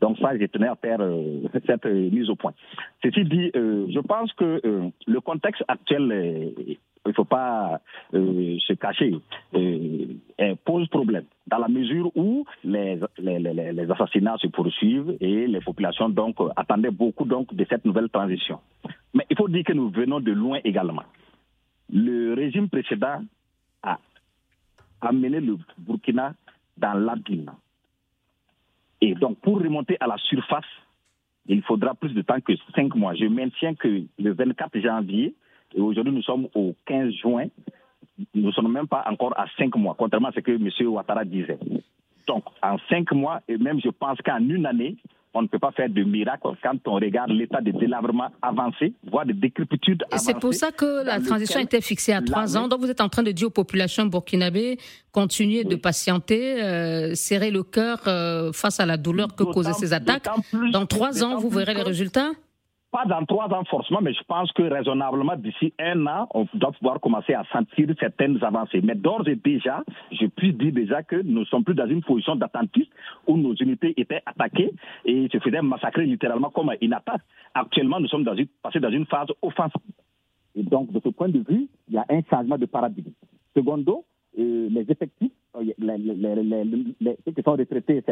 [0.00, 2.52] Donc ça, j'ai tenu à faire euh, cette mise au point.
[3.02, 4.60] Ceci dit, je pense que
[5.06, 6.54] le contexte actuel
[7.08, 7.80] il ne faut pas
[8.14, 9.14] euh, se cacher,
[9.54, 15.60] euh, pose problème dans la mesure où les, les, les, assassinats se poursuivent et les
[15.60, 18.60] populations donc attendaient beaucoup donc de cette nouvelle transition.
[19.14, 21.04] Mais il faut dire que nous venons de loin également.
[21.90, 23.22] Le régime précédent
[23.82, 23.98] a
[25.00, 26.34] amené le Burkina
[26.76, 27.50] dans l'abîme.
[29.00, 30.66] Et donc pour remonter à la surface,
[31.46, 33.14] il faudra plus de temps que cinq mois.
[33.14, 35.34] Je maintiens que le 24 janvier,
[35.74, 37.46] et aujourd'hui, nous sommes au 15 juin.
[38.34, 40.88] Nous ne sommes même pas encore à cinq mois, contrairement à ce que M.
[40.88, 41.58] Ouattara disait.
[42.26, 44.96] Donc, en cinq mois, et même je pense qu'en une année,
[45.34, 49.26] on ne peut pas faire de miracle quand on regarde l'état de délabrement avancé, voire
[49.26, 50.32] de décrépitude avancée.
[50.32, 52.66] C'est pour ça que la transition était fixée à trois ans.
[52.66, 54.78] Donc vous êtes en train de dire aux populations burkinabées,
[55.12, 59.92] continuez de patienter, euh, serrer le cœur euh, face à la douleur que causaient ces
[59.92, 60.28] attaques.
[60.72, 62.30] Dans trois ans, vous verrez les résultats?
[62.90, 66.72] Pas dans trois ans forcément, mais je pense que raisonnablement, d'ici un an, on doit
[66.72, 68.80] pouvoir commencer à sentir certaines avancées.
[68.82, 72.02] Mais d'ores et déjà, je puis dire déjà que nous ne sommes plus dans une
[72.02, 72.90] position d'attentisme
[73.26, 74.72] où nos unités étaient attaquées
[75.04, 77.22] et se faisaient massacrer littéralement comme une attaque.
[77.54, 79.80] Actuellement, nous sommes dans une, passés dans une phase offensive.
[80.54, 83.12] Et donc, de ce point de vue, il y a un changement de paradigme.
[83.54, 84.04] Secondo,
[84.38, 85.62] euh, les effectifs, euh,
[87.00, 88.02] les, ceux qui sont retraités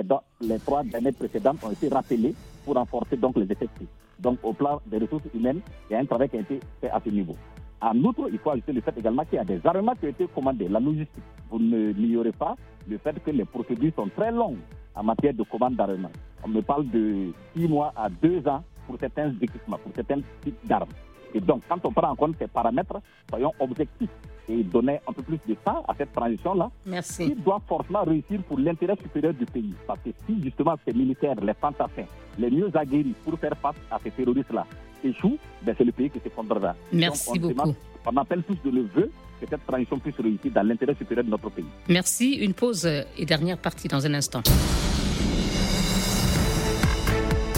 [0.41, 3.89] les trois années précédentes ont été rappelés pour renforcer donc les effectifs.
[4.19, 6.91] Donc, au plan des ressources humaines, il y a un travail qui a été fait
[6.91, 7.37] à ce niveau.
[7.81, 10.11] En outre, il faut ajouter le fait également qu'il y a des armements qui ont
[10.11, 11.23] été commandés, la logistique.
[11.51, 12.57] Vous ne l'ignorez pas,
[12.89, 14.57] le fait que les procédures sont très longues
[14.95, 16.11] en matière de commande d'armement.
[16.43, 20.57] On me parle de six mois à deux ans pour certains équipements, pour certains types
[20.67, 20.89] d'armes.
[21.35, 24.11] Et donc, quand on prend en compte ces paramètres, soyons objectifs
[24.49, 27.27] et donner un peu plus de temps à cette transition-là, Merci.
[27.29, 29.75] qui doit forcément réussir pour l'intérêt supérieur du pays.
[29.87, 32.07] Parce que si justement ces militaires, les fantassins,
[32.39, 34.65] les mieux aguerris pour faire face à ces terroristes-là
[35.05, 36.75] échouent, ben c'est le pays qui s'effondrera.
[36.93, 37.75] Merci beaucoup.
[38.07, 39.11] on appelle tous de le vœu
[39.41, 41.67] que cette transition puisse réussir dans l'intérêt supérieur de notre pays.
[41.89, 42.35] Merci.
[42.37, 44.43] Une pause et dernière partie dans un instant.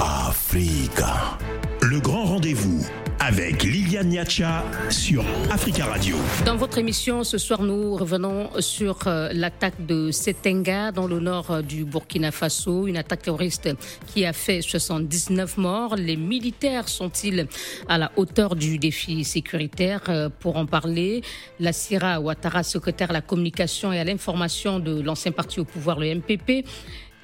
[0.00, 1.38] Africa.
[1.82, 2.84] Le grand rendez-vous
[3.20, 6.16] avec Liliane Niacha sur Africa Radio.
[6.44, 11.50] Dans votre émission, ce soir, nous revenons sur euh, l'attaque de Setenga dans le nord
[11.50, 13.70] euh, du Burkina Faso, une attaque terroriste
[14.06, 15.96] qui a fait 79 morts.
[15.96, 17.46] Les militaires sont-ils
[17.88, 21.22] à la hauteur du défi sécuritaire euh, Pour en parler,
[21.60, 25.98] la Sira Ouattara, secrétaire à la communication et à l'information de l'ancien parti au pouvoir,
[25.98, 26.64] le MPP,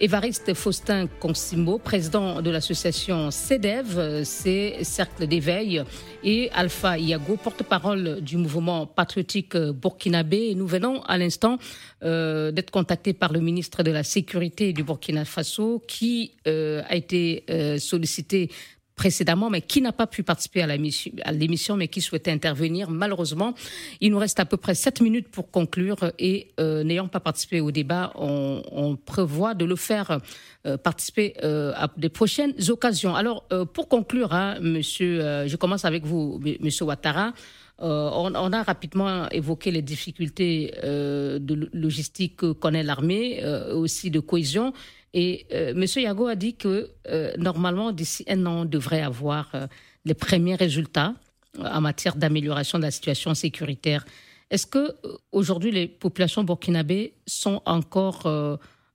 [0.05, 5.83] Évariste Faustin Consimo, président de l'association CEDEV, c'est Cercle d'éveil,
[6.23, 10.55] et Alpha Iago, porte-parole du mouvement patriotique burkinabé.
[10.57, 11.57] Nous venons à l'instant
[12.03, 16.97] euh, d'être contactés par le ministre de la Sécurité du Burkina Faso, qui euh, a
[16.97, 18.51] été euh, sollicité
[18.97, 22.91] précédemment, mais qui n'a pas pu participer à l'émission, mais qui souhaitait intervenir.
[22.91, 23.55] Malheureusement,
[24.01, 27.61] il nous reste à peu près sept minutes pour conclure et euh, n'ayant pas participé
[27.61, 30.21] au débat, on, prévoit de le faire
[30.67, 33.15] euh, participer euh, à des prochaines occasions.
[33.15, 37.33] Alors, pour conclure, hein, monsieur, je commence avec vous, monsieur Ouattara.
[37.81, 44.73] On, on, a rapidement évoqué les difficultés de logistique que connaît l'armée, aussi de cohésion.
[45.15, 45.85] Et euh, M.
[46.03, 49.67] Yago a dit que euh, normalement, d'ici un an, on devrait avoir euh,
[50.05, 51.15] les premiers résultats
[51.59, 54.05] en matière d'amélioration de la situation sécuritaire.
[54.51, 54.89] Est-ce que
[55.31, 58.27] aujourd'hui les populations burkinabées sont encore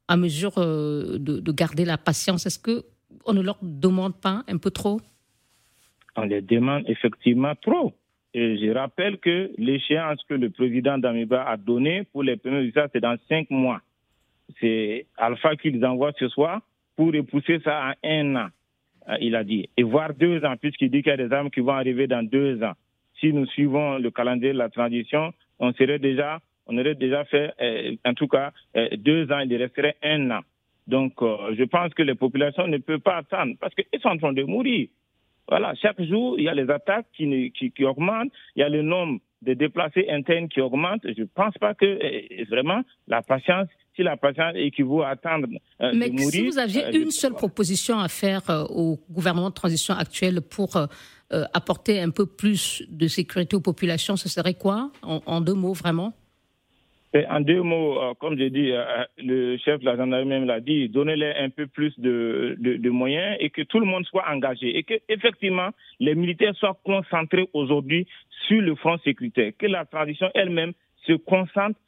[0.10, 2.46] à mesure de, garder la patience?
[2.46, 2.84] Est-ce que
[3.26, 5.00] on ne leur demande pas un peu trop?
[6.18, 7.94] On les demande effectivement trop.
[8.34, 12.90] Et je rappelle que l'échéance que le président Damiba a donnée pour les premiers résultats,
[12.92, 13.82] c'est dans cinq mois
[14.60, 16.62] c'est Alpha qu'ils envoient ce soir
[16.96, 18.48] pour repousser ça à un an,
[19.08, 21.50] euh, il a dit, et voire deux ans, puisqu'il dit qu'il y a des armes
[21.50, 22.74] qui vont arriver dans deux ans.
[23.20, 27.54] Si nous suivons le calendrier de la transition, on serait déjà, on aurait déjà fait,
[27.62, 30.42] euh, en tout cas, euh, deux ans, il resterait un an.
[30.88, 34.34] Donc, je pense que les populations ne peuvent pas attendre parce qu'ils sont en train
[34.34, 34.88] de mourir.
[35.48, 38.70] Voilà, chaque jour, il y a les attaques qui, qui, qui augmentent, il y a
[38.70, 41.02] le nombre de déplacés internes qui augmente.
[41.04, 43.68] Je ne pense pas que vraiment la patience
[44.00, 45.48] si la patience équivaut à attendre
[45.82, 49.54] euh, Mais si vous aviez euh, une seule proposition à faire euh, au gouvernement de
[49.54, 50.78] transition actuel pour
[51.54, 56.14] apporter un peu plus de sécurité aux populations, ce serait quoi en, deux mots, vraiment?
[57.30, 60.60] En deux mots, euh, comme j'ai dit, euh, le chef de la gendarmerie même l'a
[60.60, 64.78] dit, donnez-leur un peu plus de, de, moyens et que tout le monde soit engagé
[64.78, 68.06] et que effectivement les militaires soient concentrés aujourd'hui
[68.48, 70.74] sur le front sécuritaire, que la transition elle-même
[71.08, 71.80] se concentre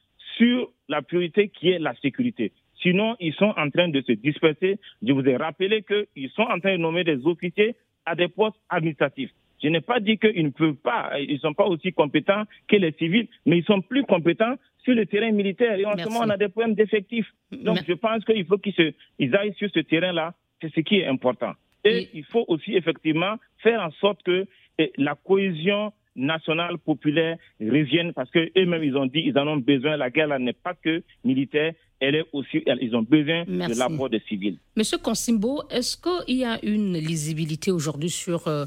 [0.41, 2.51] sur la priorité qui est la sécurité.
[2.81, 4.79] Sinon, ils sont en train de se disperser.
[5.03, 7.75] Je vous ai rappelé qu'ils sont en train de nommer des officiers
[8.07, 9.29] à des postes administratifs.
[9.61, 12.77] Je n'ai pas dit qu'ils ne peuvent pas, ils ne sont pas aussi compétents que
[12.77, 15.77] les civils, mais ils sont plus compétents sur le terrain militaire.
[15.77, 17.31] Et en ce moment, on a des problèmes d'effectifs.
[17.51, 20.33] Donc, je pense qu'il faut qu'ils ils aillent sur ce terrain-là.
[20.59, 21.53] C'est ce qui est important.
[21.83, 24.47] Et il faut aussi, effectivement, faire en sorte que
[24.79, 29.97] eh, la cohésion nationale populaire revienne parce qu'eux-mêmes, ils ont dit ils en ont besoin.
[29.97, 34.21] La guerre, n'est pas que militaire, elle est aussi, ils ont besoin de l'apport des
[34.27, 34.57] civils.
[34.75, 38.65] Monsieur Consimbo, est-ce qu'il y a une lisibilité aujourd'hui sur euh,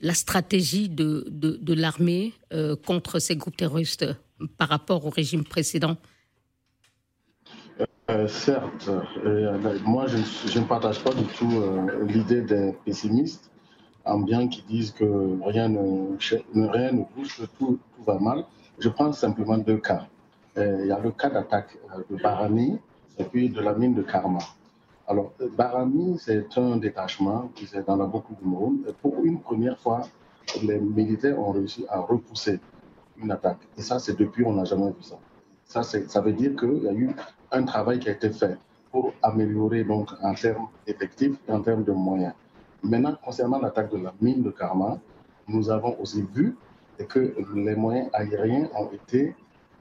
[0.00, 4.06] la stratégie de, de, l'armée euh, contre ces groupes terroristes
[4.56, 5.96] par rapport au régime précédent?
[8.10, 8.90] Euh, certes,
[9.86, 11.62] moi je, ne partage pas du tout
[12.08, 13.49] l'idée des pessimistes
[14.10, 16.16] ambiants qui disent que rien ne,
[16.54, 18.44] rien ne bouge, tout, tout, va mal.
[18.78, 20.06] Je prends simplement deux cas.
[20.56, 21.78] Il y a le cas d'attaque
[22.10, 22.78] de Barami
[23.18, 24.40] et puis de la mine de Karma.
[25.06, 28.78] Alors, Barami, c'est un détachement qui est dans la beaucoup du monde.
[28.88, 30.02] Et pour une première fois,
[30.62, 32.60] les militaires ont réussi à repousser
[33.16, 33.58] une attaque.
[33.76, 35.16] Et ça, c'est depuis, on n'a jamais vu ça.
[35.64, 37.10] Ça, ça veut dire qu'il y a eu
[37.52, 38.56] un travail qui a été fait
[38.90, 42.32] pour améliorer donc en termes effectifs et en termes de moyens.
[42.82, 44.98] Maintenant, concernant l'attaque de la mine de Karma,
[45.48, 46.56] nous avons aussi vu
[47.08, 49.34] que les moyens aériens ont été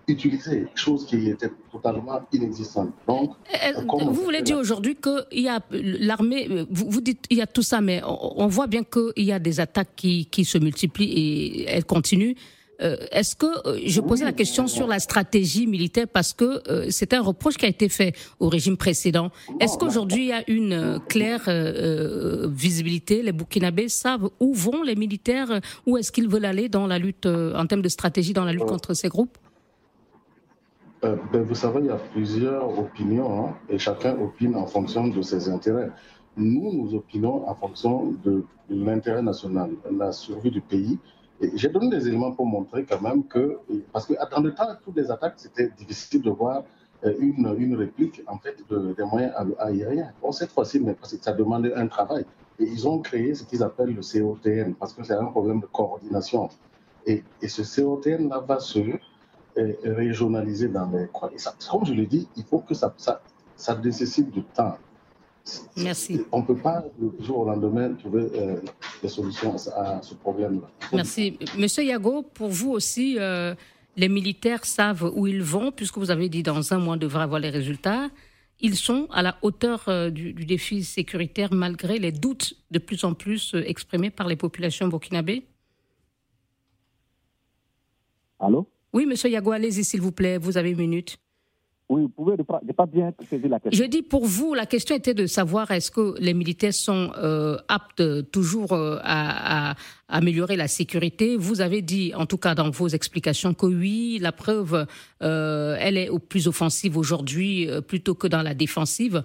[0.07, 2.91] utiliser, chose qui était totalement inexistante.
[3.07, 7.37] Donc, euh, vous voulez dire aujourd'hui qu'il y a l'armée, euh, vous, vous, dites il
[7.37, 10.45] y a tout ça, mais on, voit bien qu'il y a des attaques qui, qui,
[10.45, 12.33] se multiplient et elles continuent.
[12.81, 13.47] Euh, est-ce que
[13.85, 17.69] je posais la question sur la stratégie militaire parce que c'est un reproche qui a
[17.69, 19.31] été fait au régime précédent.
[19.59, 21.49] Est-ce qu'aujourd'hui il y a une claire
[22.47, 23.21] visibilité?
[23.21, 27.25] Les Burkinabés savent où vont les militaires, où est-ce qu'ils veulent aller dans la lutte
[27.25, 29.37] en termes de stratégie dans la lutte contre ces groupes?
[31.03, 35.07] Euh, ben, vous savez, il y a plusieurs opinions hein, et chacun opine en fonction
[35.07, 35.91] de ses intérêts.
[36.35, 40.99] Nous, nous opinons en fonction de l'intérêt national, la survie du pays.
[41.41, 43.59] J'ai donné des éléments pour montrer quand même que,
[43.93, 46.63] parce que dans le temps, toutes les attaques, c'était difficile de voir
[47.05, 50.11] euh, une, une réplique en fait de, des moyens aériens.
[50.21, 52.25] Bon, cette fois-ci, mais ça demandait un travail.
[52.59, 55.65] Et ils ont créé ce qu'ils appellent le COTN parce que c'est un problème de
[55.67, 56.49] coordination.
[57.05, 58.79] Et, et ce COTN-là va se
[59.83, 61.07] régionalisé dans les
[61.69, 62.93] comme je l'ai dit, il faut que ça,
[63.55, 64.77] ça nécessite du temps.
[65.77, 66.21] Merci.
[66.31, 68.57] On ne peut pas, du jour au lendemain, trouver euh,
[69.01, 70.69] des solutions à, ce problème-là.
[70.93, 71.37] Merci.
[71.57, 73.55] Monsieur Yago, pour vous aussi, euh,
[73.95, 77.23] les militaires savent où ils vont, puisque vous avez dit dans un mois, on devrait
[77.23, 78.09] avoir les résultats.
[78.59, 83.03] Ils sont à la hauteur euh, du, du, défi sécuritaire, malgré les doutes de plus
[83.03, 85.45] en plus exprimés par les populations burkinabées
[88.39, 88.67] Allô?
[88.93, 91.17] Oui, monsieur Yago, allez-y, s'il vous plaît, vous avez une minute.
[91.89, 93.83] Oui, vous pouvez pas bien saisir la question.
[93.83, 97.57] Je dis pour vous, la question était de savoir est-ce que les militaires sont euh,
[97.67, 99.73] aptes toujours euh, à,
[100.07, 101.35] améliorer la sécurité?
[101.35, 104.85] Vous avez dit, en tout cas dans vos explications, que oui, la preuve,
[105.23, 109.23] euh, elle est au plus offensive aujourd'hui plutôt que dans la défensive.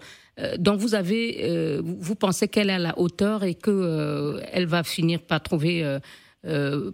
[0.58, 5.20] donc vous avez, vous pensez qu'elle est à la hauteur et que elle va finir
[5.20, 5.98] par trouver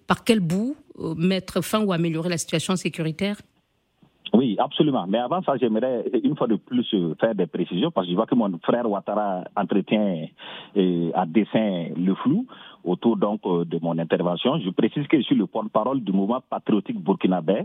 [0.06, 0.76] par quel bout
[1.16, 3.37] mettre fin ou améliorer la situation sécuritaire?
[4.33, 5.07] Oui, absolument.
[5.09, 6.87] Mais avant ça, j'aimerais une fois de plus
[7.21, 10.27] faire des précisions parce que je vois que mon frère Ouattara entretient
[10.77, 12.47] euh, à dessein le flou
[12.85, 14.59] autour donc euh, de mon intervention.
[14.61, 17.64] Je précise que je suis le porte-parole du mouvement patriotique burkinabé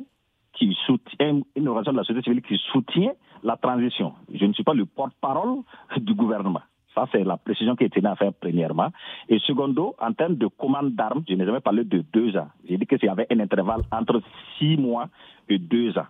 [0.54, 3.12] qui soutient une organisation de la société civile qui soutient
[3.44, 4.14] la transition.
[4.34, 5.60] Je ne suis pas le porte-parole
[5.98, 6.62] du gouvernement.
[6.96, 8.88] Ça, c'est la précision qui est tenue à faire premièrement.
[9.28, 12.48] Et secondo, en termes de commande d'armes, je n'ai jamais parlé de deux ans.
[12.68, 14.22] J'ai dit que y avait un intervalle entre
[14.58, 15.10] six mois
[15.50, 16.06] et deux ans.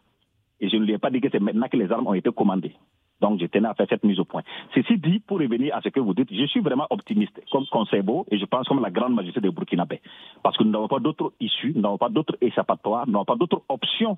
[0.65, 2.31] Et je ne lui ai pas dit que c'est maintenant que les armes ont été
[2.31, 2.73] commandées.
[3.21, 4.41] Donc, je tenais à faire cette mise au point.
[4.73, 8.25] Ceci dit, pour revenir à ce que vous dites, je suis vraiment optimiste, comme Conseil-Beau,
[8.31, 10.01] et je pense comme la grande majorité des Burkinabés.
[10.41, 13.35] Parce que nous n'avons pas d'autre issue, nous n'avons pas d'autre échappatoire, nous n'avons pas
[13.35, 14.17] d'autre option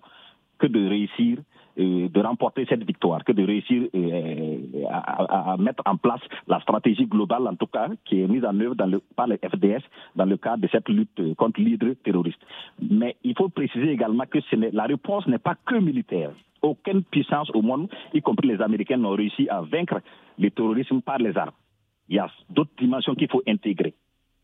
[0.57, 1.39] que de réussir,
[1.79, 4.57] euh, de remporter cette victoire, que de réussir euh,
[4.89, 8.75] à, mettre en place la stratégie globale, en tout cas, qui est mise en œuvre
[8.75, 9.83] dans le, par le FDS
[10.15, 12.41] dans le cadre de cette lutte contre l'hydre terroriste.
[12.81, 16.31] Mais il faut préciser également que ce la réponse n'est pas que militaire.
[16.61, 20.01] Aucune puissance au monde, y compris les Américains, n'ont réussi à vaincre
[20.39, 21.51] le terrorisme par les armes.
[22.09, 23.93] Il y a d'autres dimensions qu'il faut intégrer.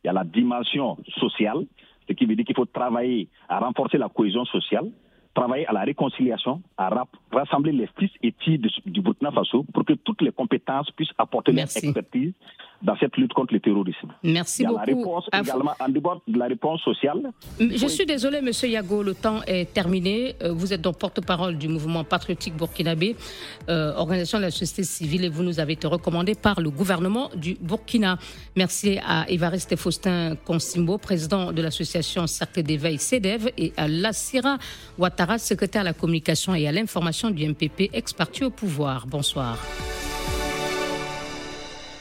[0.03, 1.65] Il y a la dimension sociale,
[2.07, 4.91] ce qui veut dire qu'il faut travailler à renforcer la cohésion sociale,
[5.33, 6.89] travailler à la réconciliation, à
[7.31, 11.51] rassembler les fils et filles du Burkina Faso pour que toutes les compétences puissent apporter
[11.51, 12.33] leur expertise
[12.83, 14.09] dans cette lutte contre le terrorisme.
[14.23, 14.77] Merci beaucoup.
[14.77, 17.31] La réponse également, en débord de la réponse sociale.
[17.59, 20.35] Je suis désolé, Monsieur Yago, le temps est terminé.
[20.43, 23.15] Euh, vous êtes donc porte-parole du mouvement patriotique burkinabé,
[23.69, 27.29] euh, organisation de la société civile, et vous nous avez été recommandé par le gouvernement
[27.35, 28.17] du Burkina.
[28.57, 34.57] Merci à Évariste Faustin Consimbo, président de l'association Cercle d'éveil CEDEV, et à Lassira
[35.23, 39.07] Ouattara, secrétaire à la communication et à l'information du MPP, ex-parti au pouvoir.
[39.07, 39.57] Bonsoir.